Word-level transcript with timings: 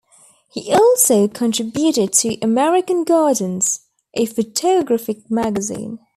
He 0.49 0.73
also 0.73 1.27
contributed 1.27 2.11
to 2.13 2.39
"American 2.41 3.03
Gardens", 3.03 3.81
a 4.15 4.25
photographic 4.25 5.29
magazine. 5.29 5.99